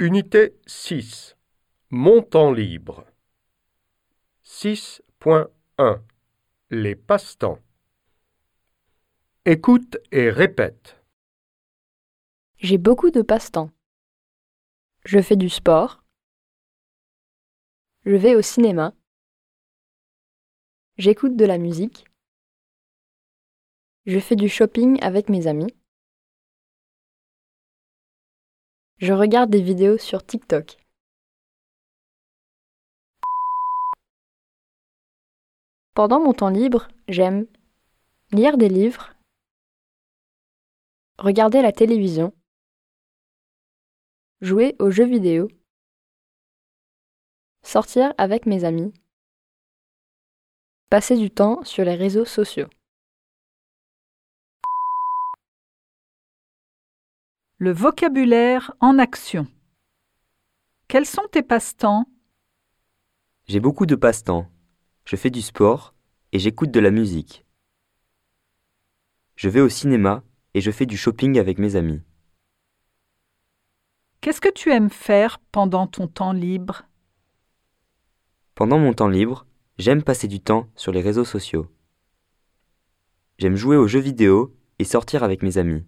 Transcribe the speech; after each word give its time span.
Unité 0.00 0.56
6. 0.68 1.36
Mon 1.90 2.22
temps 2.22 2.52
libre. 2.52 3.04
6.1. 4.44 5.50
Les 6.70 6.94
passe-temps. 6.94 7.58
Écoute 9.44 9.96
et 10.12 10.30
répète. 10.30 11.02
J'ai 12.58 12.78
beaucoup 12.78 13.10
de 13.10 13.22
passe-temps. 13.22 13.72
Je 15.04 15.20
fais 15.20 15.34
du 15.34 15.48
sport. 15.48 16.04
Je 18.04 18.14
vais 18.14 18.36
au 18.36 18.42
cinéma. 18.42 18.94
J'écoute 20.96 21.34
de 21.34 21.44
la 21.44 21.58
musique. 21.58 22.04
Je 24.06 24.20
fais 24.20 24.36
du 24.36 24.48
shopping 24.48 25.02
avec 25.02 25.28
mes 25.28 25.48
amis. 25.48 25.74
Je 29.00 29.12
regarde 29.12 29.48
des 29.48 29.62
vidéos 29.62 29.96
sur 29.96 30.26
TikTok. 30.26 30.76
Pendant 35.94 36.18
mon 36.20 36.32
temps 36.32 36.48
libre, 36.48 36.88
j'aime 37.06 37.46
lire 38.32 38.58
des 38.58 38.68
livres, 38.68 39.14
regarder 41.18 41.62
la 41.62 41.70
télévision, 41.70 42.34
jouer 44.40 44.74
aux 44.80 44.90
jeux 44.90 45.06
vidéo, 45.06 45.48
sortir 47.62 48.12
avec 48.18 48.46
mes 48.46 48.64
amis, 48.64 48.92
passer 50.90 51.16
du 51.16 51.30
temps 51.30 51.62
sur 51.62 51.84
les 51.84 51.94
réseaux 51.94 52.24
sociaux. 52.24 52.68
Le 57.60 57.72
vocabulaire 57.72 58.72
en 58.78 59.00
action. 59.00 59.48
Quels 60.86 61.06
sont 61.06 61.26
tes 61.32 61.42
passe-temps? 61.42 62.04
J'ai 63.48 63.58
beaucoup 63.58 63.84
de 63.84 63.96
passe-temps. 63.96 64.48
Je 65.04 65.16
fais 65.16 65.30
du 65.30 65.42
sport 65.42 65.92
et 66.30 66.38
j'écoute 66.38 66.70
de 66.70 66.78
la 66.78 66.92
musique. 66.92 67.44
Je 69.34 69.48
vais 69.48 69.60
au 69.60 69.68
cinéma 69.68 70.22
et 70.54 70.60
je 70.60 70.70
fais 70.70 70.86
du 70.86 70.96
shopping 70.96 71.36
avec 71.36 71.58
mes 71.58 71.74
amis. 71.74 72.00
Qu'est-ce 74.20 74.40
que 74.40 74.52
tu 74.52 74.70
aimes 74.70 74.88
faire 74.88 75.40
pendant 75.50 75.88
ton 75.88 76.06
temps 76.06 76.32
libre? 76.32 76.84
Pendant 78.54 78.78
mon 78.78 78.92
temps 78.92 79.08
libre, 79.08 79.46
j'aime 79.78 80.04
passer 80.04 80.28
du 80.28 80.38
temps 80.38 80.68
sur 80.76 80.92
les 80.92 81.00
réseaux 81.00 81.24
sociaux. 81.24 81.66
J'aime 83.38 83.56
jouer 83.56 83.76
aux 83.76 83.88
jeux 83.88 83.98
vidéo 83.98 84.56
et 84.78 84.84
sortir 84.84 85.24
avec 85.24 85.42
mes 85.42 85.58
amis. 85.58 85.84